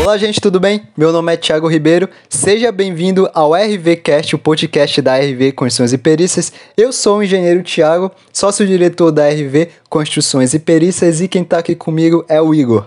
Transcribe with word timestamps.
Olá, 0.00 0.16
gente, 0.16 0.40
tudo 0.40 0.60
bem? 0.60 0.82
Meu 0.96 1.12
nome 1.12 1.32
é 1.32 1.36
Thiago 1.36 1.66
Ribeiro. 1.66 2.08
Seja 2.30 2.70
bem-vindo 2.70 3.28
ao 3.34 3.52
RVcast, 3.52 4.36
o 4.36 4.38
podcast 4.38 5.02
da 5.02 5.18
RV 5.18 5.52
Construções 5.52 5.92
e 5.92 5.98
Perícias. 5.98 6.52
Eu 6.76 6.92
sou 6.92 7.18
o 7.18 7.22
engenheiro 7.22 7.62
Thiago, 7.64 8.10
sócio-diretor 8.32 9.10
da 9.10 9.28
RV 9.28 9.68
Construções 9.90 10.54
e 10.54 10.60
Perícias, 10.60 11.20
e 11.20 11.26
quem 11.26 11.42
está 11.42 11.58
aqui 11.58 11.74
comigo 11.74 12.24
é 12.28 12.40
o 12.40 12.54
Igor. 12.54 12.86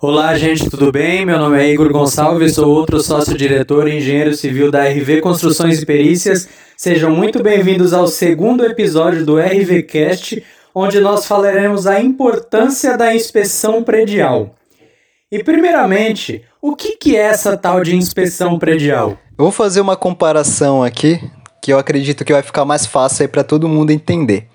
Olá, 0.00 0.36
gente, 0.36 0.68
tudo 0.68 0.92
bem? 0.92 1.24
Meu 1.24 1.38
nome 1.38 1.58
é 1.58 1.72
Igor 1.72 1.90
Gonçalves, 1.90 2.54
sou 2.54 2.68
outro 2.68 3.00
sócio-diretor 3.00 3.88
e 3.88 3.96
engenheiro 3.96 4.34
civil 4.34 4.70
da 4.70 4.84
RV 4.84 5.22
Construções 5.22 5.80
e 5.80 5.86
Perícias. 5.86 6.46
Sejam 6.76 7.10
muito 7.10 7.42
bem-vindos 7.42 7.94
ao 7.94 8.06
segundo 8.06 8.64
episódio 8.64 9.24
do 9.24 9.38
RVcast, 9.38 10.44
onde 10.74 11.00
nós 11.00 11.26
falaremos 11.26 11.86
a 11.86 12.00
importância 12.00 12.98
da 12.98 13.14
inspeção 13.14 13.82
predial. 13.82 14.54
E 15.32 15.44
primeiramente, 15.44 16.42
o 16.60 16.74
que, 16.74 16.96
que 16.96 17.16
é 17.16 17.20
essa 17.20 17.56
tal 17.56 17.84
de 17.84 17.94
inspeção 17.94 18.58
predial? 18.58 19.10
Eu 19.38 19.44
vou 19.44 19.52
fazer 19.52 19.80
uma 19.80 19.96
comparação 19.96 20.82
aqui 20.82 21.20
que 21.62 21.72
eu 21.72 21.78
acredito 21.78 22.24
que 22.24 22.32
vai 22.32 22.42
ficar 22.42 22.64
mais 22.64 22.84
fácil 22.84 23.22
aí 23.22 23.28
para 23.28 23.44
todo 23.44 23.68
mundo 23.68 23.92
entender. 23.92 24.48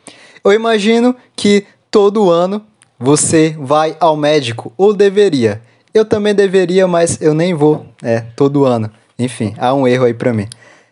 Eu 0.43 0.51
imagino 0.51 1.15
que 1.33 1.65
todo 1.89 2.29
ano 2.29 2.61
você 2.99 3.55
vai 3.57 3.95
ao 4.01 4.17
médico 4.17 4.73
ou 4.77 4.93
deveria. 4.93 5.61
Eu 5.93 6.03
também 6.03 6.35
deveria, 6.35 6.85
mas 6.85 7.21
eu 7.21 7.33
nem 7.33 7.53
vou, 7.53 7.85
é, 8.03 8.25
todo 8.35 8.65
ano. 8.65 8.91
Enfim, 9.17 9.55
há 9.57 9.73
um 9.73 9.87
erro 9.87 10.03
aí 10.03 10.13
para 10.13 10.33
mim. 10.33 10.49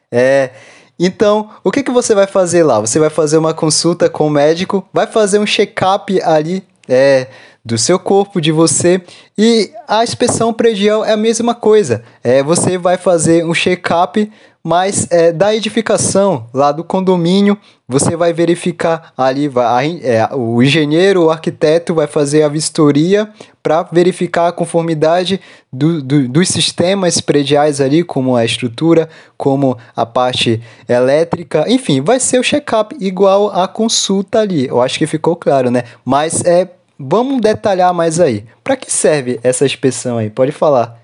É, 0.09 0.51
então, 0.97 1.49
o 1.61 1.69
que, 1.69 1.83
que 1.83 1.91
você 1.91 2.15
vai 2.15 2.25
fazer 2.25 2.63
lá? 2.63 2.79
Você 2.79 2.99
vai 2.99 3.09
fazer 3.09 3.37
uma 3.37 3.53
consulta 3.53 4.09
com 4.09 4.27
o 4.27 4.29
médico, 4.29 4.87
vai 4.93 5.07
fazer 5.07 5.39
um 5.39 5.45
check-up 5.45 6.21
ali 6.21 6.63
é, 6.87 7.27
do 7.63 7.77
seu 7.77 7.97
corpo, 7.97 8.41
de 8.41 8.51
você. 8.51 9.01
E 9.37 9.71
a 9.87 10.03
inspeção 10.03 10.53
predial 10.53 11.03
é 11.05 11.13
a 11.13 11.17
mesma 11.17 11.55
coisa. 11.55 12.03
É, 12.23 12.43
você 12.43 12.77
vai 12.77 12.97
fazer 12.97 13.45
um 13.45 13.53
check-up, 13.53 14.31
mas 14.63 15.07
é, 15.11 15.31
da 15.31 15.53
edificação 15.53 16.47
lá 16.53 16.71
do 16.71 16.83
condomínio, 16.83 17.57
você 17.87 18.15
vai 18.15 18.31
verificar 18.31 19.11
ali, 19.17 19.47
vai, 19.47 19.99
é, 20.01 20.27
o 20.33 20.63
engenheiro, 20.63 21.25
o 21.25 21.29
arquiteto 21.29 21.93
vai 21.93 22.07
fazer 22.07 22.43
a 22.43 22.47
vistoria 22.47 23.29
para 23.61 23.83
verificar 23.83 24.47
a 24.47 24.51
conformidade 24.51 25.41
do, 25.71 26.01
do, 26.01 26.27
dos 26.27 26.47
sistemas 26.47 27.19
prediais 27.19 27.81
ali, 27.81 28.03
como 28.03 28.35
a 28.35 28.45
estrutura, 28.45 29.09
como 29.37 29.77
a 29.95 30.05
parte 30.05 30.61
elétrica, 30.87 31.65
enfim, 31.67 32.01
vai 32.01 32.19
ser 32.19 32.39
o 32.39 32.43
check-up 32.43 32.95
igual 32.99 33.49
a 33.49 33.67
consulta 33.67 34.39
ali. 34.39 34.67
Eu 34.67 34.81
acho 34.81 34.97
que 34.97 35.05
ficou 35.05 35.35
claro, 35.35 35.69
né? 35.69 35.83
Mas 36.05 36.43
é 36.45 36.69
Vamos 37.05 37.41
detalhar 37.41 37.93
mais 37.93 38.19
aí. 38.19 38.45
Para 38.63 38.77
que 38.77 38.91
serve 38.91 39.39
essa 39.43 39.65
inspeção 39.65 40.17
aí? 40.17 40.29
Pode 40.29 40.51
falar. 40.51 41.01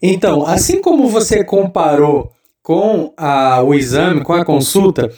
Então, 0.00 0.46
assim 0.46 0.80
como 0.80 1.08
você 1.08 1.42
comparou 1.42 2.30
com 2.64 3.12
a, 3.16 3.62
o 3.62 3.72
exame, 3.72 4.24
com 4.24 4.32
a 4.32 4.44
consulta, 4.44 5.12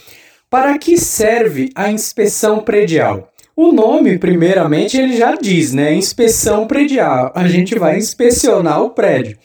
para 0.50 0.77
que 0.77 0.98
serve 0.98 1.70
a 1.75 1.91
inspeção 1.91 2.58
predial? 2.58 3.30
O 3.56 3.72
nome, 3.72 4.19
primeiramente, 4.19 4.98
ele 4.98 5.16
já 5.16 5.34
diz, 5.34 5.72
né? 5.72 5.94
Inspeção 5.94 6.66
predial. 6.66 7.33
A 7.34 7.48
gente 7.48 7.78
vai 7.78 7.97
inspecionar 7.97 8.83
o 8.83 8.91
prédio. 8.91 9.38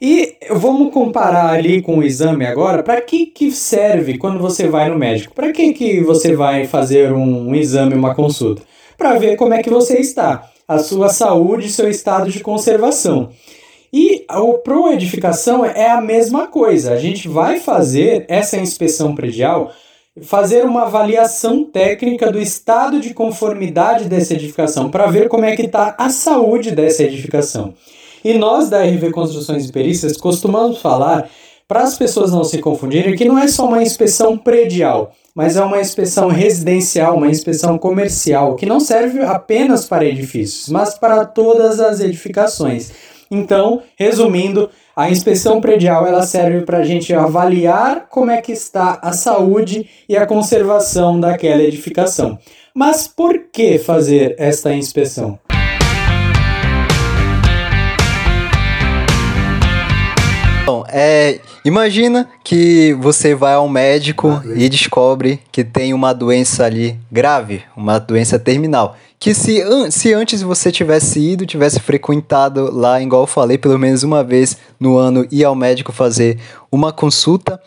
E 0.00 0.36
vamos 0.50 0.90
comparar 0.90 1.50
ali 1.50 1.82
com 1.82 1.98
o 1.98 2.02
exame 2.02 2.46
agora. 2.46 2.82
Para 2.82 3.02
que, 3.02 3.26
que 3.26 3.50
serve 3.50 4.16
quando 4.16 4.38
você 4.38 4.66
vai 4.68 4.88
no 4.88 4.98
médico? 4.98 5.34
Para 5.34 5.52
que, 5.52 5.74
que 5.74 6.00
você 6.00 6.34
vai 6.34 6.66
fazer 6.66 7.12
um, 7.12 7.54
exame, 7.54 7.94
uma 7.94 8.14
consulta? 8.14 8.62
para 9.02 9.18
ver 9.18 9.36
como 9.36 9.52
é 9.52 9.60
que 9.60 9.68
você 9.68 9.98
está, 9.98 10.48
a 10.66 10.78
sua 10.78 11.08
saúde, 11.08 11.68
seu 11.68 11.90
estado 11.90 12.30
de 12.30 12.38
conservação. 12.38 13.30
E 13.92 14.24
o 14.30 14.54
pro 14.54 14.90
edificação 14.90 15.64
é 15.64 15.90
a 15.90 16.00
mesma 16.00 16.46
coisa. 16.46 16.92
A 16.92 16.96
gente 16.96 17.28
vai 17.28 17.60
fazer 17.60 18.24
essa 18.26 18.56
inspeção 18.56 19.14
predial, 19.14 19.70
fazer 20.22 20.64
uma 20.64 20.82
avaliação 20.82 21.64
técnica 21.64 22.32
do 22.32 22.40
estado 22.40 22.98
de 23.00 23.12
conformidade 23.12 24.06
dessa 24.06 24.32
edificação 24.32 24.90
para 24.90 25.08
ver 25.08 25.28
como 25.28 25.44
é 25.44 25.54
que 25.54 25.62
está 25.62 25.94
a 25.98 26.08
saúde 26.08 26.70
dessa 26.70 27.02
edificação. 27.02 27.74
E 28.24 28.32
nós 28.34 28.70
da 28.70 28.82
RV 28.82 29.10
Construções 29.10 29.68
e 29.68 29.72
Perícias 29.72 30.16
costumamos 30.16 30.80
falar 30.80 31.28
para 31.68 31.82
as 31.82 31.96
pessoas 31.96 32.30
não 32.32 32.44
se 32.44 32.58
confundirem 32.58 33.14
que 33.14 33.26
não 33.26 33.38
é 33.38 33.46
só 33.46 33.66
uma 33.66 33.82
inspeção 33.82 34.38
predial 34.38 35.12
mas 35.34 35.56
é 35.56 35.64
uma 35.64 35.80
inspeção 35.80 36.28
residencial, 36.28 37.16
uma 37.16 37.28
inspeção 37.28 37.78
comercial, 37.78 38.54
que 38.54 38.66
não 38.66 38.78
serve 38.78 39.20
apenas 39.22 39.86
para 39.86 40.04
edifícios, 40.04 40.68
mas 40.68 40.94
para 40.98 41.24
todas 41.24 41.80
as 41.80 42.00
edificações. 42.00 42.90
Então, 43.34 43.80
resumindo, 43.96 44.68
a 44.94 45.08
inspeção 45.08 45.58
predial 45.58 46.06
ela 46.06 46.22
serve 46.22 46.66
para 46.66 46.78
a 46.78 46.84
gente 46.84 47.14
avaliar 47.14 48.06
como 48.10 48.30
é 48.30 48.42
que 48.42 48.52
está 48.52 48.98
a 49.00 49.14
saúde 49.14 49.88
e 50.06 50.14
a 50.18 50.26
conservação 50.26 51.18
daquela 51.18 51.62
edificação. 51.62 52.38
Mas 52.74 53.08
por 53.08 53.46
que 53.50 53.78
fazer 53.78 54.34
esta 54.38 54.74
inspeção? 54.74 55.38
É, 60.92 61.40
imagina 61.64 62.28
que 62.44 62.92
você 63.00 63.34
vai 63.34 63.54
ao 63.54 63.68
médico 63.68 64.42
e 64.54 64.68
descobre 64.68 65.40
que 65.50 65.64
tem 65.64 65.94
uma 65.94 66.12
doença 66.12 66.64
ali 66.64 66.98
grave, 67.10 67.62
uma 67.76 67.98
doença 67.98 68.38
terminal. 68.38 68.96
Que 69.18 69.32
se, 69.34 69.62
se 69.90 70.12
antes 70.12 70.42
você 70.42 70.70
tivesse 70.70 71.20
ido, 71.20 71.46
tivesse 71.46 71.80
frequentado 71.80 72.70
lá, 72.72 73.00
igual 73.00 73.22
eu 73.22 73.26
falei, 73.26 73.56
pelo 73.56 73.78
menos 73.78 74.02
uma 74.02 74.22
vez 74.22 74.58
no 74.78 74.98
ano, 74.98 75.26
ir 75.30 75.44
ao 75.44 75.54
médico 75.54 75.92
fazer 75.92 76.38
uma 76.70 76.92
consulta, 76.92 77.60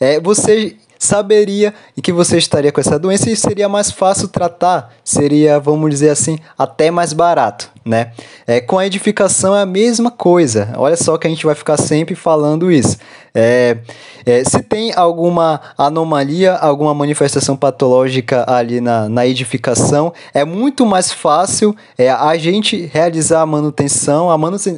é, 0.00 0.18
você 0.18 0.74
saberia 1.04 1.74
que 2.02 2.12
você 2.12 2.38
estaria 2.38 2.70
com 2.70 2.80
essa 2.80 2.98
doença 2.98 3.30
e 3.30 3.36
seria 3.36 3.68
mais 3.68 3.90
fácil 3.90 4.28
tratar, 4.28 4.94
seria, 5.04 5.58
vamos 5.58 5.90
dizer 5.90 6.10
assim, 6.10 6.38
até 6.56 6.90
mais 6.90 7.12
barato 7.12 7.72
né? 7.84 8.12
É, 8.46 8.60
com 8.60 8.78
a 8.78 8.86
edificação 8.86 9.56
é 9.56 9.62
a 9.62 9.66
mesma 9.66 10.10
coisa. 10.10 10.72
Olha 10.76 10.96
só 10.96 11.16
que 11.16 11.26
a 11.26 11.30
gente 11.30 11.44
vai 11.44 11.54
ficar 11.54 11.76
sempre 11.76 12.14
falando 12.14 12.70
isso. 12.70 12.96
É, 13.34 13.78
é, 14.26 14.44
se 14.44 14.62
tem 14.62 14.92
alguma 14.94 15.60
anomalia, 15.76 16.54
alguma 16.54 16.94
manifestação 16.94 17.56
patológica 17.56 18.44
ali 18.46 18.80
na, 18.80 19.08
na 19.08 19.26
edificação, 19.26 20.12
é 20.34 20.44
muito 20.44 20.84
mais 20.84 21.10
fácil 21.10 21.74
é, 21.96 22.10
a 22.10 22.36
gente 22.36 22.90
realizar 22.92 23.40
a 23.40 23.46
manutenção. 23.46 24.30
A, 24.30 24.34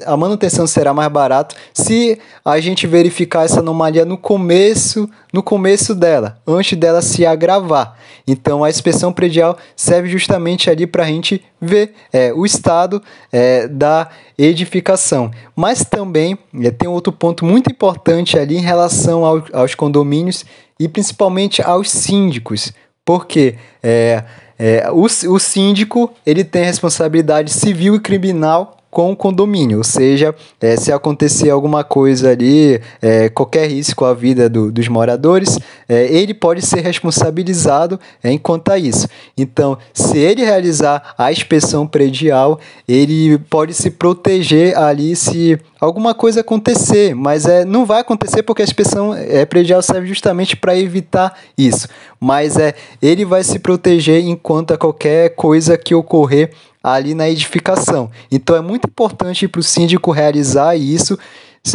a 0.06 0.16
manutenção 0.16 0.66
será 0.66 0.94
mais 0.94 1.10
barato 1.10 1.56
se 1.72 2.18
a 2.44 2.60
gente 2.60 2.86
verificar 2.86 3.44
essa 3.44 3.60
anomalia 3.60 4.04
no 4.04 4.16
começo, 4.16 5.08
no 5.32 5.42
começo 5.42 5.94
dela, 5.94 6.38
antes 6.46 6.78
dela 6.78 7.02
se 7.02 7.26
agravar. 7.26 7.96
Então 8.26 8.62
a 8.62 8.70
inspeção 8.70 9.12
predial 9.12 9.58
serve 9.76 10.08
justamente 10.08 10.70
ali 10.70 10.86
para 10.86 11.02
a 11.02 11.06
gente 11.06 11.42
ver 11.64 11.94
é, 12.12 12.32
o 12.32 12.44
estado 12.44 13.02
é, 13.32 13.66
da 13.66 14.08
edificação. 14.38 15.30
Mas 15.56 15.84
também 15.84 16.38
é, 16.62 16.70
tem 16.70 16.88
outro 16.88 17.12
ponto 17.12 17.44
muito 17.44 17.70
importante 17.70 18.38
ali 18.38 18.56
em 18.56 18.60
relação 18.60 19.24
ao, 19.24 19.42
aos 19.52 19.74
condomínios 19.74 20.44
e 20.78 20.88
principalmente 20.88 21.62
aos 21.62 21.90
síndicos, 21.90 22.72
porque 23.04 23.56
é, 23.82 24.24
é, 24.58 24.90
o, 24.90 25.02
o 25.02 25.38
síndico 25.38 26.12
ele 26.24 26.44
tem 26.44 26.64
responsabilidade 26.64 27.52
civil 27.52 27.96
e 27.96 28.00
criminal 28.00 28.73
com 28.94 29.10
o 29.10 29.16
condomínio, 29.16 29.78
ou 29.78 29.84
seja, 29.84 30.32
é, 30.60 30.76
se 30.76 30.92
acontecer 30.92 31.50
alguma 31.50 31.82
coisa 31.82 32.30
ali, 32.30 32.80
é, 33.02 33.28
qualquer 33.28 33.68
risco 33.68 34.04
à 34.04 34.14
vida 34.14 34.48
do, 34.48 34.70
dos 34.70 34.86
moradores, 34.86 35.58
é, 35.88 36.06
ele 36.14 36.32
pode 36.32 36.62
ser 36.62 36.80
responsabilizado 36.80 37.98
é, 38.22 38.30
enquanto 38.30 38.70
a 38.70 38.78
isso. 38.78 39.08
Então, 39.36 39.76
se 39.92 40.16
ele 40.16 40.44
realizar 40.44 41.12
a 41.18 41.32
inspeção 41.32 41.88
predial, 41.88 42.60
ele 42.86 43.36
pode 43.50 43.74
se 43.74 43.90
proteger 43.90 44.78
ali 44.78 45.16
se 45.16 45.58
alguma 45.80 46.14
coisa 46.14 46.40
acontecer, 46.40 47.16
mas 47.16 47.46
é, 47.46 47.64
não 47.64 47.84
vai 47.84 48.00
acontecer 48.00 48.44
porque 48.44 48.62
a 48.62 48.64
inspeção 48.64 49.12
é, 49.12 49.44
predial 49.44 49.82
serve 49.82 50.06
justamente 50.06 50.56
para 50.56 50.78
evitar 50.78 51.36
isso. 51.58 51.88
Mas 52.20 52.56
é, 52.56 52.74
ele 53.02 53.24
vai 53.24 53.42
se 53.42 53.58
proteger 53.58 54.24
enquanto 54.24 54.72
a 54.72 54.78
qualquer 54.78 55.30
coisa 55.30 55.76
que 55.76 55.96
ocorrer 55.96 56.52
ali 56.84 57.14
na 57.14 57.30
edificação. 57.30 58.10
Então 58.30 58.54
é 58.54 58.60
muito 58.60 58.86
importante 58.86 59.48
para 59.48 59.60
o 59.60 59.62
síndico 59.62 60.10
realizar 60.10 60.76
isso, 60.76 61.18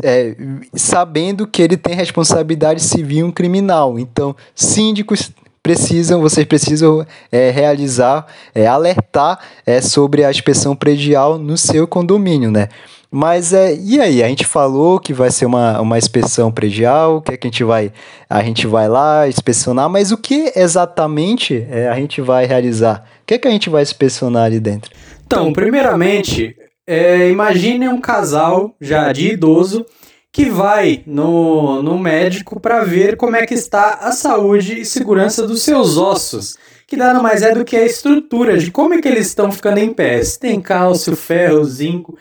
é, 0.04 0.36
sabendo 0.76 1.48
que 1.48 1.64
ele 1.64 1.76
tem 1.76 1.96
responsabilidade 1.96 2.84
civil 2.84 3.30
e 3.30 3.32
criminal. 3.32 3.98
Então, 3.98 4.36
síndicos 4.54 5.32
precisam, 5.64 6.22
vocês 6.22 6.46
precisam 6.46 7.06
é, 7.32 7.50
realizar, 7.50 8.28
é, 8.54 8.68
alertar 8.68 9.40
é, 9.66 9.82
sobre 9.82 10.24
a 10.24 10.30
inspeção 10.30 10.76
predial 10.76 11.40
no 11.40 11.58
seu 11.58 11.88
condomínio, 11.88 12.52
né? 12.52 12.70
Mas 13.12 13.54
é, 13.54 13.76
e 13.76 14.00
aí? 14.00 14.22
A 14.22 14.28
gente 14.28 14.46
falou 14.46 15.00
que 15.00 15.14
vai 15.14 15.32
ser 15.32 15.46
uma, 15.46 15.82
uma 15.82 15.98
inspeção 15.98 16.52
predial, 16.52 17.18
o 17.18 17.22
que 17.22 17.34
é 17.34 17.38
que 17.38 17.48
a 17.48 17.50
gente 17.50 17.64
vai 17.64 17.92
a 18.30 18.44
gente 18.44 18.68
vai 18.68 18.88
lá 18.88 19.28
inspecionar, 19.28 19.90
mas 19.90 20.12
o 20.12 20.18
que 20.18 20.54
exatamente 20.56 21.66
é, 21.72 21.88
a 21.88 21.96
gente 21.96 22.22
vai 22.22 22.46
realizar? 22.46 23.04
O 23.24 23.26
que 23.26 23.34
é 23.34 23.38
que 23.40 23.48
a 23.48 23.52
gente 23.52 23.70
vai 23.70 23.82
inspecionar 23.82 24.44
ali 24.44 24.60
dentro? 24.60 24.92
Então, 25.26 25.52
primeiramente, 25.52 26.56
é, 26.86 27.30
imagine 27.30 27.88
um 27.88 28.00
casal 28.00 28.76
já 28.80 29.12
de 29.12 29.34
idoso 29.34 29.86
que 30.32 30.46
vai 30.50 31.02
no, 31.08 31.82
no 31.82 31.98
médico 31.98 32.60
para 32.60 32.84
ver 32.84 33.18
como 33.18 33.36
é 33.36 33.46
que 33.48 33.56
está 33.56 33.96
a 34.02 34.12
saúde 34.12 34.82
e 34.82 34.86
segurança 34.86 35.48
dos 35.48 35.64
seus 35.64 35.98
ossos, 35.98 36.56
que 36.86 36.96
nada 36.96 37.22
mais 37.22 37.42
é 37.42 37.54
do 37.54 37.66
que 37.66 37.76
a 37.76 37.86
estrutura 37.86 38.58
de 38.58 38.70
como 38.70 38.94
é 38.94 39.02
que 39.02 39.08
eles 39.08 39.28
estão 39.28 39.52
ficando 39.52 39.80
em 39.80 39.92
pé. 39.92 40.24
Se 40.24 40.40
tem 40.40 40.62
cálcio, 40.62 41.16
ferro, 41.16 41.64
zinco. 41.64 42.16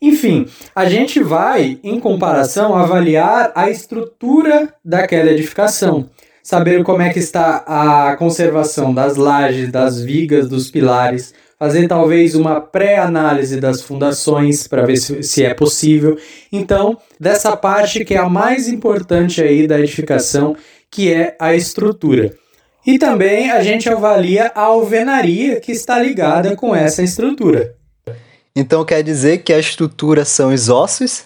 Enfim, 0.00 0.46
a 0.74 0.86
gente 0.86 1.22
vai, 1.22 1.78
em 1.82 1.98
comparação, 1.98 2.76
avaliar 2.76 3.52
a 3.54 3.70
estrutura 3.70 4.72
daquela 4.84 5.30
edificação, 5.30 6.08
saber 6.42 6.84
como 6.84 7.02
é 7.02 7.10
que 7.10 7.18
está 7.18 7.64
a 7.66 8.16
conservação 8.16 8.92
das 8.92 9.16
lajes, 9.16 9.72
das 9.72 10.00
vigas, 10.02 10.48
dos 10.48 10.70
pilares, 10.70 11.32
fazer 11.58 11.88
talvez 11.88 12.34
uma 12.34 12.60
pré-análise 12.60 13.58
das 13.58 13.80
fundações 13.80 14.68
para 14.68 14.84
ver 14.84 14.96
se, 14.96 15.22
se 15.22 15.44
é 15.44 15.54
possível. 15.54 16.18
Então, 16.52 16.98
dessa 17.18 17.56
parte 17.56 18.04
que 18.04 18.14
é 18.14 18.18
a 18.18 18.28
mais 18.28 18.68
importante 18.68 19.42
aí 19.42 19.66
da 19.66 19.78
edificação, 19.78 20.54
que 20.90 21.12
é 21.12 21.34
a 21.40 21.54
estrutura. 21.54 22.34
E 22.86 22.98
também 22.98 23.50
a 23.50 23.62
gente 23.62 23.88
avalia 23.88 24.52
a 24.54 24.62
alvenaria 24.62 25.60
que 25.60 25.72
está 25.72 25.98
ligada 25.98 26.54
com 26.54 26.76
essa 26.76 27.02
estrutura. 27.02 27.74
Então 28.56 28.86
quer 28.86 29.02
dizer 29.02 29.38
que 29.42 29.52
a 29.52 29.58
estrutura 29.58 30.24
são 30.24 30.52
os 30.52 30.70
ossos? 30.70 31.24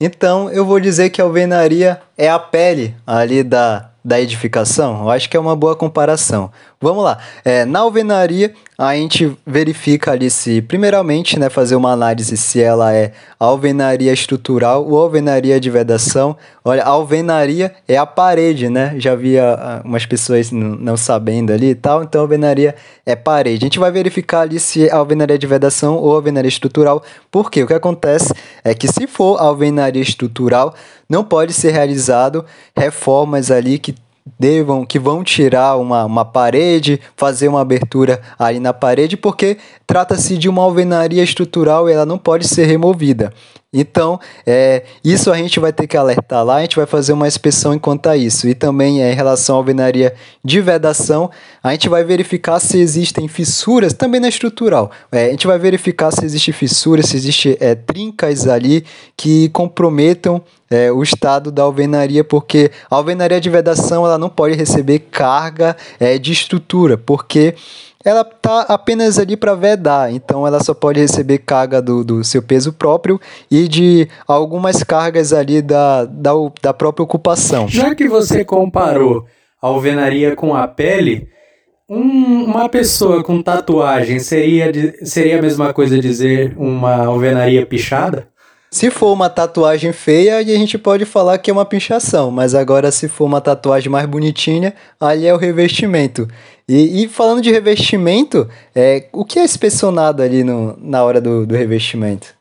Então 0.00 0.50
eu 0.50 0.64
vou 0.64 0.80
dizer 0.80 1.10
que 1.10 1.20
a 1.20 1.24
alvenaria 1.24 2.00
é 2.16 2.30
a 2.30 2.38
pele 2.38 2.96
ali 3.06 3.42
da, 3.42 3.90
da 4.02 4.18
edificação? 4.18 5.02
Eu 5.02 5.10
acho 5.10 5.28
que 5.28 5.36
é 5.36 5.40
uma 5.40 5.54
boa 5.54 5.76
comparação. 5.76 6.50
Vamos 6.82 7.04
lá. 7.04 7.18
É, 7.44 7.64
na 7.64 7.78
alvenaria, 7.78 8.52
a 8.76 8.96
gente 8.96 9.38
verifica 9.46 10.10
ali 10.10 10.28
se, 10.28 10.60
primeiramente, 10.60 11.38
né, 11.38 11.48
fazer 11.48 11.76
uma 11.76 11.92
análise 11.92 12.36
se 12.36 12.60
ela 12.60 12.92
é 12.92 13.12
alvenaria 13.38 14.12
estrutural 14.12 14.84
ou 14.84 14.98
alvenaria 14.98 15.60
de 15.60 15.70
vedação. 15.70 16.36
Olha, 16.64 16.82
alvenaria 16.82 17.72
é 17.86 17.96
a 17.96 18.04
parede, 18.04 18.68
né? 18.68 18.96
Já 18.98 19.12
havia 19.12 19.54
ah, 19.54 19.82
umas 19.84 20.04
pessoas 20.06 20.50
não 20.50 20.96
sabendo 20.96 21.52
ali 21.52 21.70
e 21.70 21.74
tal, 21.76 22.02
então 22.02 22.22
alvenaria 22.22 22.74
é 23.06 23.14
parede. 23.14 23.64
A 23.64 23.66
gente 23.66 23.78
vai 23.78 23.92
verificar 23.92 24.40
ali 24.40 24.58
se 24.58 24.88
é 24.88 24.92
alvenaria 24.92 25.38
de 25.38 25.46
vedação 25.46 25.94
ou 25.96 26.12
alvenaria 26.12 26.48
estrutural, 26.48 27.00
porque 27.30 27.62
o 27.62 27.66
que 27.68 27.74
acontece 27.74 28.34
é 28.64 28.74
que 28.74 28.88
se 28.88 29.06
for 29.06 29.40
alvenaria 29.40 30.02
estrutural, 30.02 30.74
não 31.08 31.22
pode 31.22 31.52
ser 31.52 31.70
realizado 31.70 32.44
reformas 32.76 33.52
ali 33.52 33.78
que 33.78 33.94
devam, 34.38 34.84
que 34.84 34.98
vão 34.98 35.24
tirar 35.24 35.76
uma, 35.76 36.04
uma 36.04 36.24
parede, 36.24 37.00
fazer 37.16 37.48
uma 37.48 37.60
abertura 37.60 38.20
ali 38.38 38.60
na 38.60 38.72
parede, 38.72 39.16
porque 39.16 39.58
trata-se 39.86 40.38
de 40.38 40.48
uma 40.48 40.62
alvenaria 40.62 41.22
estrutural 41.22 41.88
e 41.88 41.92
ela 41.92 42.06
não 42.06 42.18
pode 42.18 42.46
ser 42.46 42.66
removida. 42.66 43.32
Então, 43.74 44.20
é, 44.46 44.82
isso 45.02 45.32
a 45.32 45.36
gente 45.36 45.58
vai 45.58 45.72
ter 45.72 45.86
que 45.86 45.96
alertar 45.96 46.44
lá, 46.44 46.56
a 46.56 46.60
gente 46.60 46.76
vai 46.76 46.84
fazer 46.84 47.14
uma 47.14 47.26
inspeção 47.26 47.72
enquanto 47.72 48.06
a 48.06 48.16
isso. 48.16 48.46
E 48.46 48.54
também 48.54 49.02
é, 49.02 49.10
em 49.10 49.14
relação 49.14 49.56
à 49.56 49.58
alvenaria 49.58 50.14
de 50.44 50.60
vedação, 50.60 51.30
a 51.62 51.72
gente 51.72 51.88
vai 51.88 52.04
verificar 52.04 52.60
se 52.60 52.78
existem 52.78 53.26
fissuras, 53.28 53.94
também 53.94 54.20
na 54.20 54.28
estrutural. 54.28 54.90
É, 55.10 55.28
a 55.28 55.30
gente 55.30 55.46
vai 55.46 55.58
verificar 55.58 56.10
se 56.10 56.22
existem 56.22 56.52
fissuras, 56.52 57.06
se 57.06 57.16
existem 57.16 57.56
é, 57.60 57.74
trincas 57.74 58.46
ali 58.46 58.84
que 59.16 59.48
comprometam 59.48 60.42
é, 60.70 60.92
o 60.92 61.02
estado 61.02 61.50
da 61.50 61.62
alvenaria, 61.62 62.22
porque 62.22 62.70
a 62.90 62.96
alvenaria 62.96 63.40
de 63.40 63.48
vedação 63.48 64.04
ela 64.04 64.18
não 64.18 64.28
pode 64.28 64.54
receber 64.54 64.98
carga 65.10 65.76
é, 65.98 66.18
de 66.18 66.32
estrutura, 66.32 66.98
porque 66.98 67.54
ela 68.04 68.24
tá 68.24 68.62
apenas 68.62 69.18
ali 69.18 69.36
para 69.36 69.54
vedar, 69.54 70.12
então 70.12 70.46
ela 70.46 70.62
só 70.62 70.74
pode 70.74 71.00
receber 71.00 71.38
carga 71.38 71.80
do, 71.80 72.04
do 72.04 72.24
seu 72.24 72.42
peso 72.42 72.72
próprio 72.72 73.20
e 73.50 73.68
de 73.68 74.08
algumas 74.26 74.82
cargas 74.82 75.32
ali 75.32 75.62
da, 75.62 76.04
da, 76.04 76.32
da 76.60 76.74
própria 76.74 77.04
ocupação. 77.04 77.68
Já 77.68 77.94
que 77.94 78.08
você 78.08 78.44
comparou 78.44 79.24
a 79.60 79.66
alvenaria 79.66 80.34
com 80.34 80.54
a 80.54 80.66
pele, 80.66 81.28
um, 81.88 82.44
uma 82.44 82.68
pessoa 82.68 83.22
com 83.22 83.42
tatuagem 83.42 84.18
seria, 84.18 84.72
seria 85.04 85.38
a 85.38 85.42
mesma 85.42 85.72
coisa 85.72 85.98
dizer 85.98 86.54
uma 86.56 87.04
alvenaria 87.04 87.66
pichada? 87.66 88.31
Se 88.72 88.90
for 88.90 89.12
uma 89.12 89.28
tatuagem 89.28 89.92
feia, 89.92 90.38
a 90.38 90.42
gente 90.42 90.78
pode 90.78 91.04
falar 91.04 91.36
que 91.36 91.50
é 91.50 91.52
uma 91.52 91.66
pinchação, 91.66 92.30
mas 92.30 92.54
agora 92.54 92.90
se 92.90 93.06
for 93.06 93.26
uma 93.26 93.38
tatuagem 93.38 93.90
mais 93.92 94.06
bonitinha, 94.06 94.72
ali 94.98 95.26
é 95.26 95.34
o 95.34 95.36
revestimento. 95.36 96.26
E, 96.66 97.04
e 97.04 97.08
falando 97.08 97.42
de 97.42 97.52
revestimento, 97.52 98.48
é, 98.74 99.08
o 99.12 99.26
que 99.26 99.38
é 99.38 99.44
inspecionado 99.44 100.22
ali 100.22 100.42
no, 100.42 100.74
na 100.80 101.04
hora 101.04 101.20
do, 101.20 101.46
do 101.46 101.54
revestimento? 101.54 102.34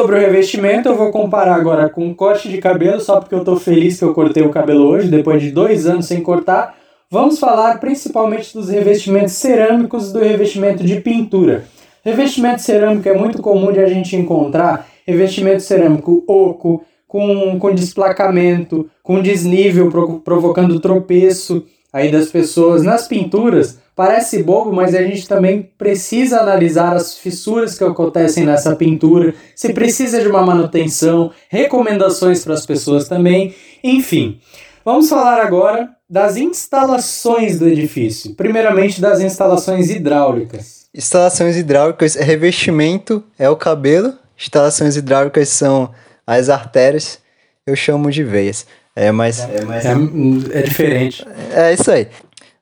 Sobre 0.00 0.16
o 0.16 0.18
revestimento, 0.18 0.88
eu 0.88 0.96
vou 0.96 1.10
comparar 1.10 1.56
agora 1.56 1.86
com 1.90 2.06
um 2.06 2.14
corte 2.14 2.48
de 2.48 2.56
cabelo, 2.56 2.98
só 3.02 3.20
porque 3.20 3.34
eu 3.34 3.44
tô 3.44 3.56
feliz 3.56 3.98
que 3.98 4.04
eu 4.06 4.14
cortei 4.14 4.42
o 4.42 4.48
cabelo 4.48 4.86
hoje, 4.86 5.08
depois 5.08 5.42
de 5.42 5.50
dois 5.50 5.86
anos 5.86 6.06
sem 6.06 6.22
cortar. 6.22 6.74
Vamos 7.10 7.38
falar 7.38 7.78
principalmente 7.78 8.54
dos 8.54 8.70
revestimentos 8.70 9.34
cerâmicos 9.34 10.10
do 10.10 10.18
revestimento 10.18 10.82
de 10.82 11.02
pintura. 11.02 11.64
Revestimento 12.02 12.62
cerâmico 12.62 13.06
é 13.10 13.12
muito 13.12 13.42
comum 13.42 13.70
de 13.70 13.78
a 13.78 13.86
gente 13.86 14.16
encontrar 14.16 14.88
revestimento 15.06 15.60
cerâmico 15.60 16.24
oco, 16.26 16.82
com, 17.06 17.58
com 17.58 17.74
desplacamento, 17.74 18.88
com 19.02 19.20
desnível, 19.20 19.90
provocando 20.24 20.80
tropeço 20.80 21.62
aí 21.92 22.10
das 22.10 22.30
pessoas. 22.30 22.82
Nas 22.82 23.06
pinturas, 23.06 23.78
Parece 24.00 24.42
bobo, 24.42 24.72
mas 24.72 24.94
a 24.94 25.02
gente 25.02 25.28
também 25.28 25.70
precisa 25.76 26.40
analisar 26.40 26.96
as 26.96 27.18
fissuras 27.18 27.76
que 27.76 27.84
acontecem 27.84 28.46
nessa 28.46 28.74
pintura, 28.74 29.34
se 29.54 29.74
precisa 29.74 30.22
de 30.22 30.26
uma 30.26 30.40
manutenção, 30.40 31.30
recomendações 31.50 32.42
para 32.42 32.54
as 32.54 32.64
pessoas 32.64 33.06
também, 33.06 33.54
enfim. 33.84 34.40
Vamos 34.86 35.06
falar 35.06 35.42
agora 35.42 35.90
das 36.08 36.38
instalações 36.38 37.58
do 37.58 37.68
edifício. 37.68 38.34
Primeiramente, 38.34 39.02
das 39.02 39.20
instalações 39.20 39.90
hidráulicas. 39.90 40.86
Instalações 40.94 41.58
hidráulicas, 41.58 42.14
revestimento 42.14 43.22
é 43.38 43.50
o 43.50 43.56
cabelo, 43.56 44.14
instalações 44.34 44.96
hidráulicas 44.96 45.50
são 45.50 45.90
as 46.26 46.48
artérias, 46.48 47.18
eu 47.66 47.76
chamo 47.76 48.10
de 48.10 48.24
veias. 48.24 48.64
É, 48.96 49.12
mas, 49.12 49.40
é, 49.40 49.64
mas... 49.64 49.84
é, 49.84 50.58
é 50.58 50.62
diferente. 50.62 51.24
É 51.54 51.72
isso 51.74 51.90
aí. 51.90 52.08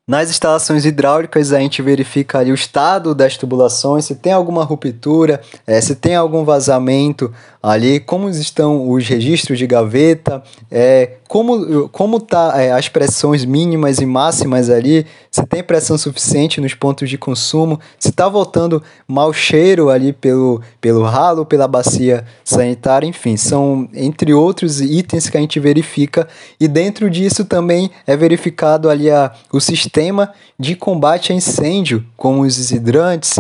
Nas 0.09 0.31
instalações 0.31 0.87
hidráulicas, 0.87 1.53
a 1.53 1.59
gente 1.59 1.83
verifica 1.83 2.39
ali 2.39 2.51
o 2.51 2.55
estado 2.55 3.15
das 3.15 3.37
tubulações, 3.37 4.07
se 4.07 4.15
tem 4.15 4.33
alguma 4.33 4.65
ruptura, 4.65 5.39
é, 5.67 5.79
se 5.83 5.95
tem 5.95 6.17
algum 6.17 6.47
vazamento 6.47 7.31
ali, 7.63 8.01
como 8.01 8.29
estão 8.29 8.91
os 8.91 9.07
registros 9.07 9.59
de 9.59 9.67
gaveta, 9.67 10.43
é, 10.71 11.17
como 11.27 11.89
como 11.89 12.21
tá 12.21 12.55
é, 12.57 12.73
as 12.73 12.89
pressões 12.89 13.45
mínimas 13.45 13.99
e 13.99 14.07
máximas 14.07 14.71
ali, 14.71 15.05
se 15.31 15.45
tem 15.47 15.63
pressão 15.63 15.99
suficiente 15.99 16.61
nos 16.61 16.75
pontos 16.75 17.11
de 17.11 17.19
consumo, 17.19 17.79
se 17.99 18.09
está 18.09 18.29
voltando 18.29 18.83
mau 19.07 19.33
cheiro 19.33 19.91
ali 19.91 20.13
pelo, 20.13 20.63
pelo 20.81 21.03
ralo, 21.03 21.45
pela 21.45 21.69
bacia 21.69 22.25
sanitária, 22.45 23.07
enfim, 23.07 23.37
são 23.37 23.89
entre 23.93 24.33
outros 24.33 24.81
itens 24.81 25.29
que 25.29 25.37
a 25.37 25.41
gente 25.41 25.61
verifica. 25.61 26.27
E 26.59 26.67
dentro 26.67 27.11
disso 27.11 27.45
também 27.45 27.91
é 28.07 28.17
verificado 28.17 28.89
ali 28.89 29.11
a, 29.11 29.33
o 29.53 29.61
sistema 29.61 30.33
de 30.59 30.75
combate 30.75 31.33
a 31.33 31.37
incêndio, 31.37 32.05
como 32.17 32.43
os 32.43 32.71
hidrantes, 32.71 33.39